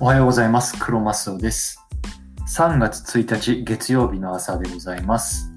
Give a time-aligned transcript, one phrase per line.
[0.00, 0.76] おはようございます。
[0.78, 1.84] 黒マスオです。
[2.56, 5.50] 3月1日月曜日の朝でございます。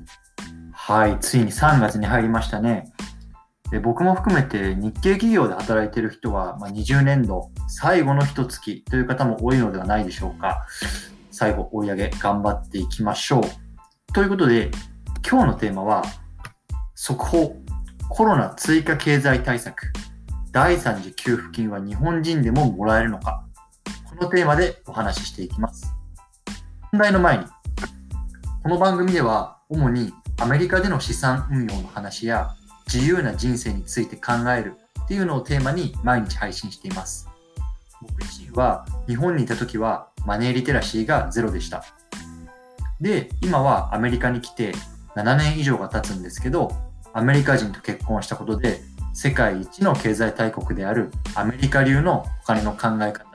[0.73, 2.91] はい、ついに3月に入りましたね。
[3.69, 10.65] で僕も含めて日系企業で働いている人は、まあ、20年度最後の一月という方も多いのではないでしょうか。
[11.29, 13.43] 最後追い上げ頑張っていきましょう。
[14.11, 14.71] ということで、
[15.29, 16.01] 今日のテーマは、
[16.95, 17.55] 速報、
[18.09, 19.93] コロナ追加経済対策、
[20.51, 23.45] 第3次給付金は日本人でももらえるのか。
[24.21, 25.95] このテーマでお話ししていきます。
[26.91, 27.45] 本題の前に、
[28.61, 32.51] この番組では主にアメリカでの資産運用の話や
[32.85, 37.27] 自由な人生について考えるっていうのをテーマに毎日配信しています。
[37.99, 41.83] 僕自身は日本にいた時はマネーリテラシーがゼロでした。
[42.99, 44.73] で、今はアメリカに来て
[45.15, 46.71] 7年以上が経つんですけど、
[47.11, 48.81] アメリカ人と結婚したことで
[49.13, 53.30] 世界一の経済大国であるアメリカ流のお金の考え方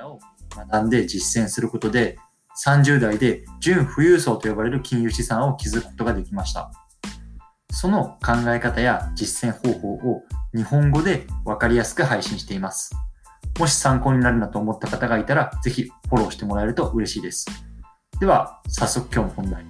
[0.57, 2.19] 学んで実践することで
[2.65, 6.71] 30代で純富裕層と呼ばれる金融資産を築くことができました。
[7.71, 10.23] その考え方や実践方法を
[10.55, 12.95] 日本語でわかりやすく配信しています。
[13.59, 17.47] もし参考になるなと思った方がいたら、ぜひフォローしてもらえると嬉しいです。
[18.19, 19.65] では、早速今日の本題。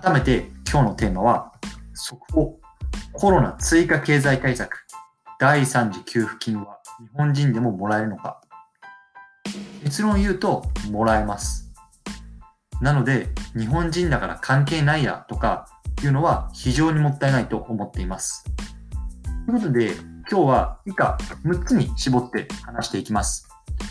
[0.00, 1.52] 改めて今日のテーマは、
[1.94, 2.60] 速報、
[3.12, 4.86] コロナ追加経済対策、
[5.40, 8.40] 第3次給付金は日本人でももらえるのか
[9.90, 11.68] 結論言うと、もらえます。
[12.80, 13.26] なので、
[13.58, 15.66] 日本人だから関係ないやとか
[16.04, 18.44] いうのは非常にもったいないと思っています。
[19.46, 19.96] ということで、
[20.30, 23.48] 今日は以下6つに絞って話していきます。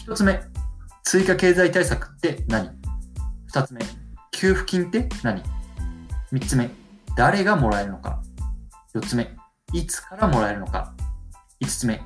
[0.07, 0.39] 1つ目、
[1.03, 2.69] 追加経済対策って何
[3.51, 3.81] ?2 つ目、
[4.31, 5.43] 給付金って何
[6.31, 6.69] ?3 つ目、
[7.17, 8.21] 誰がもらえるのか
[8.95, 9.35] ?4 つ目、
[9.73, 10.93] いつからもらえるのか
[11.61, 12.01] ?5 つ目、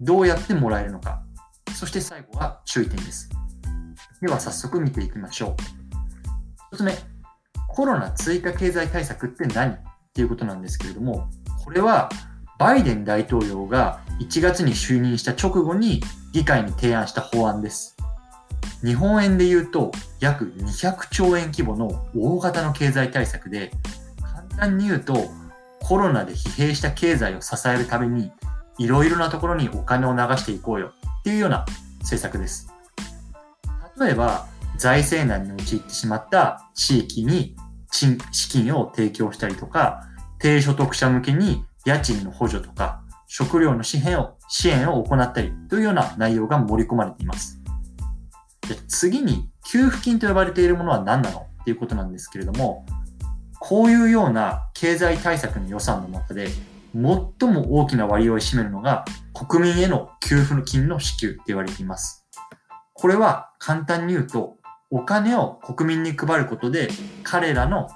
[0.00, 1.21] どうやってもらえるのか？
[1.74, 3.28] そして最後は注意点です。
[4.20, 5.56] では早速見ていきましょ
[6.70, 6.74] う。
[6.74, 6.94] 1つ目、
[7.68, 9.78] コロナ追加経済対策って何っ
[10.14, 11.28] ていうことなんですけれども、
[11.64, 12.08] これは
[12.58, 16.00] バイデン大統領が1月に就任した直後に
[16.32, 17.96] 議会に提案した法案です。
[18.84, 23.72] 日本円で言うと約200兆円規模の大型の経済対策で、
[24.22, 25.30] 簡単に言うと
[25.80, 28.30] コロナで疲弊した経済を支えるために
[28.78, 30.92] いろいろなところにお金を流していこうよ
[31.22, 31.64] っていうような
[32.00, 32.68] 政策です。
[33.98, 37.54] 例えば、財政難に陥ってしまった地域に
[37.92, 40.02] 資金を提供したりとか、
[40.40, 47.60] 低所得者向けに家賃の補助とか、食料の支援を支援を行ったりというような内容が盛り込まれています。
[48.68, 52.84] で次に、給付金と呼ばれているものは何なのっていうことなんですけれども、
[53.60, 56.48] こういうような経済対策の予算の中で、
[56.94, 62.26] 最も大きな割合を占めるのが国民への給付金の支給って言われています。
[62.94, 64.56] これは簡単に言うと、
[64.90, 66.88] お金を国民に配ることで
[67.22, 67.88] 彼らの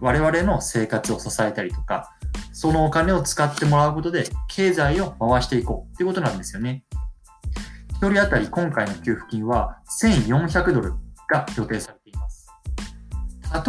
[0.00, 2.10] 我々の生活を支えたりとか、
[2.52, 6.84] そのお金を使ってもらうことで経済を回していこうっていうことなんですよね。
[7.90, 10.94] 一人当たり今回の給付金は1400ドル
[11.28, 12.46] が予定されています。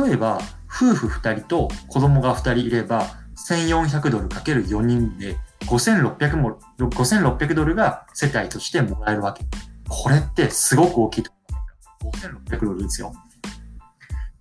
[0.01, 3.07] 例えば、夫婦2人と子供が2人いれば、
[3.47, 5.37] 1400ドルかける4人で
[5.67, 9.45] 5600も、5600ドルが世帯としてもらえるわけ。
[9.87, 11.31] これってすごく大きいと
[12.01, 13.13] 思いませんか ?5600 ドルですよ。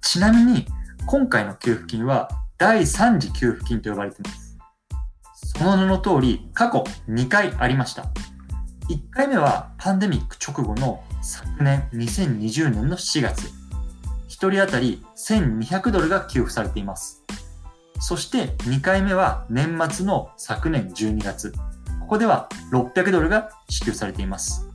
[0.01, 0.67] ちなみに、
[1.07, 4.59] 今回の給付金は第3次給付金と呼ばれています。
[5.59, 8.05] その名の通り、過去2回ありました。
[8.89, 13.49] 1回目はパンデミック直後の昨年2020年の4月。
[14.29, 17.25] 1人当たり1200ドルが給付されています。
[17.99, 21.53] そして2回目は年末の昨年12月。
[22.01, 24.69] ここでは600ドルが支給されています。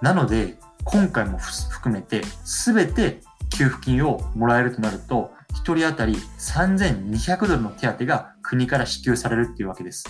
[0.00, 3.20] なので、今回も含めて全て
[3.50, 10.04] 給付金をもらえるとなると、1人当たり3200ドルの手当が国から支給されるっていうわけです。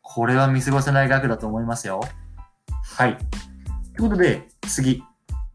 [0.00, 2.00] これは見過ごせない額だと思いますよ。
[2.96, 3.16] はい。
[3.96, 5.02] ということで、次。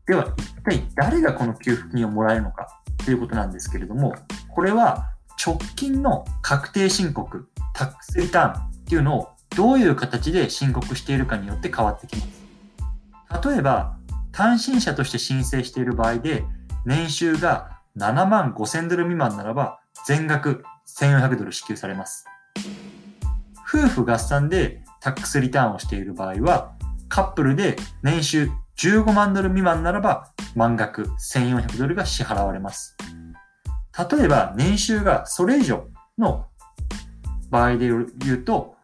[0.06, 2.68] では、一体誰がこの給付金をもらえるのか
[3.06, 4.14] ということなんですけれども、
[4.50, 5.12] これは
[5.44, 13.48] 直近の確定申告、タックスリターンっていうのをどういう形で申告しているかによって変わってきます。
[13.48, 13.98] 例えば、
[14.32, 16.44] 単身者として申請している場合で、
[16.86, 22.26] 年収が7万5000ドル未満ならば、全額1400ドル支給されます。
[23.68, 26.74] 夫婦合算でタックスリターンをしている場合は、
[27.10, 32.97] カップルで年収15万ドル未満ならば、満額1400ドルが支払われます。
[33.98, 36.46] 例えば、年収がそれ以上の
[37.50, 38.76] 場合で言うと、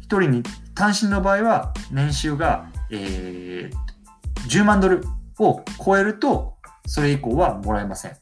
[0.00, 0.42] 一人に、
[0.74, 5.02] 単身の場合は、年収が、えー、10万ドル
[5.38, 6.54] を超えると、
[6.86, 8.16] それ以降はもらえません。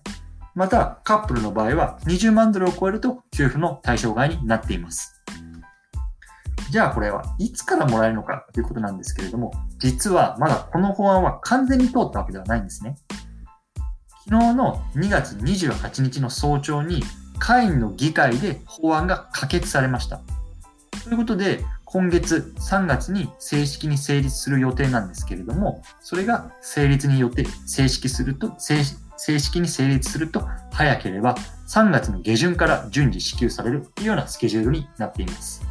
[0.55, 5.23] また、カップルの場合は20万ドルを超えると給付の対象外になっています。
[6.70, 12.96] じゃあこれはいつからもらえるのかということなんですけれども、実はまだこの法案は完全に通ったわけではないんですね。
[14.30, 17.02] 昨日の2月28日の早朝に
[17.38, 20.20] 会員の議会で法案が可決されました。
[21.02, 28.84] ということで、今月3月に正式に成立する予定なんですけれども、それが成立によって正式すると、正
[29.38, 31.34] 式に成立すると早ければ
[31.66, 35.62] 3月の下旬から順次支給されるというようなスケジュールになっています。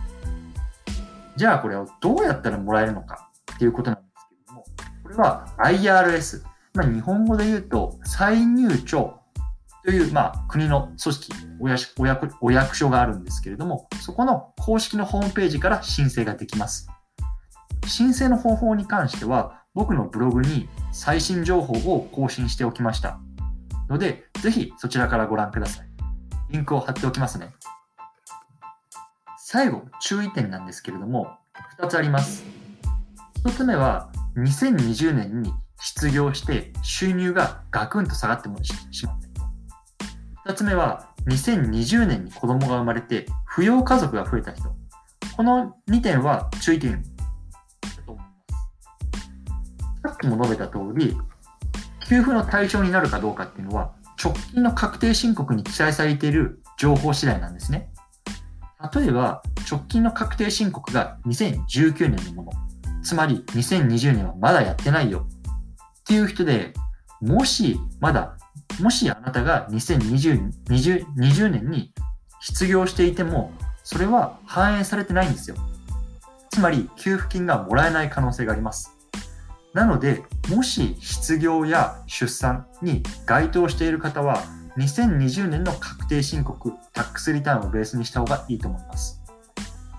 [1.35, 4.65] じゃあこれをどうやったらもらえるのかっていうことなんですけれども、
[5.03, 6.41] これは IRS、
[6.77, 9.19] まあ、日本語で言うと再入庁
[9.83, 16.87] という、まあ、国の組織お役お役、お役所があるんですけれども、そこの公式のホームページから申請ができます。
[17.87, 23.19] 申請の方法に関しては、僕のブログに最新情報を更新しておきました。
[23.89, 25.87] ので、ぜひそちらからご覧ください。
[26.51, 27.55] リンクを貼っておきますね。
[29.39, 31.27] 最後、注意点なんですけれども、
[31.79, 32.43] 2つあります。
[33.45, 39.19] 1つ目は、2020年に失業して収入がガクンと下がってもしまっ
[40.45, 40.51] た。
[40.51, 44.73] 2つ目は、2020年に子供が生まれて、扶養家族が増えた人。
[45.35, 48.29] この2点は注意点だと思いま
[49.99, 50.09] す。
[50.09, 51.17] さっきも述べた通り、
[52.07, 53.91] 給付の対象になるかどうかっていうのは、
[54.23, 57.89] 直近の確定申告に記載されている情報次第なんですね。
[58.95, 62.51] 例えば、直近の確定申告が2019年のもの。
[63.03, 65.27] つまり2020年はまだやってないよ。
[66.07, 66.73] っていう人で、
[67.19, 68.37] もしまだ
[68.79, 70.51] もしあなたが2020
[71.17, 71.91] 20年に
[72.39, 73.51] 失業していても、
[73.83, 75.55] それは反映されてないんですよ。
[76.51, 78.95] つまり、給付金がもらえない可能性があります。
[79.73, 84.43] なので、もし失業や出産に該当している方は、
[84.77, 89.21] 2020年の確定申告、タックスリターンをベースにした方がいいと思います。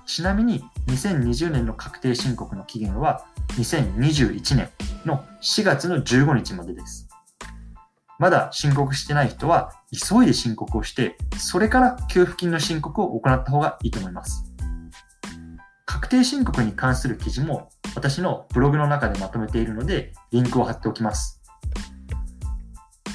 [0.06, 3.26] ちなみに、2020年の確定申告の期限は、
[3.56, 4.70] 2021年
[5.04, 7.08] の4月の15日までです。
[8.18, 14.44] まだ申告してない人は、急いで申告をして、それから給付金の申告を行った方がいいと思います。
[15.86, 21.40] 確定申告に関する記事も私のブログの中でまとめているので、リンクを貼っておきます。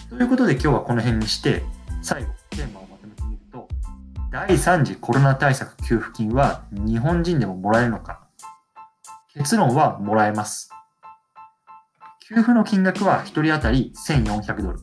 [0.10, 1.64] ということで今日はこの辺にして、
[2.02, 3.68] 最後、テーマをまとめてみると、
[4.32, 8.28] 第3次コロナ対策給付金は日本人でももらえるのか
[9.34, 10.73] 結論はもらえます。
[12.30, 14.80] 給付の金額は1人当たり1400ドル。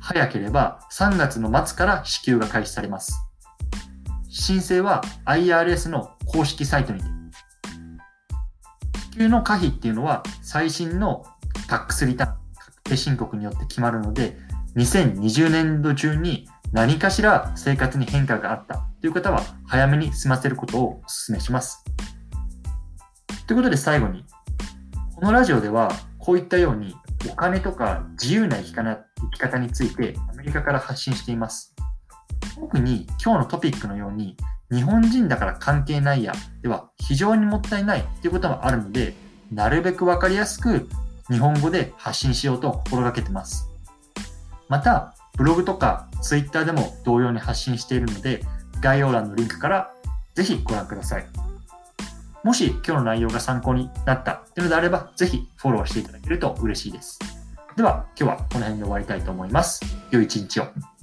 [0.00, 3.12] 早ければ3月の末から支給が開始されます。
[4.30, 7.06] 申請は IRS の公式サイトにて。
[9.12, 11.26] 支給の可否っていうのは最新の
[11.68, 14.38] タックスリターン、確定申告によって決まるので、
[14.76, 21.84] 2020年度中に何かしら生活に変化があったという方は早めに済ませることをお勧めします。
[23.46, 24.24] ということで最後に、
[25.14, 25.90] このラジオでは
[26.28, 26.94] こういったように
[27.32, 31.74] お金とか自由な生き方生き方についてアメリカから発信しています。
[32.54, 34.36] 特に今日のトピックのように
[34.70, 39.14] 日本人だから関係ないやでは非常にもったいないということもあるので
[39.50, 40.86] なるべくわかりやすく
[41.30, 43.66] 日本語で発信しようと心がけてます。
[44.68, 48.44] また、ブログとかツイッターでも同様に発信しているので
[48.82, 49.94] 概要欄のリンクから
[50.34, 51.37] ぜひご覧ください。
[52.44, 57.18] もし今日の内容が参考になったというのであれば、ぜひフォローしていただけると嬉しいです。
[57.76, 59.84] では、今日はこの辺で終わりたいと思います。
[60.10, 60.97] 良い一日を。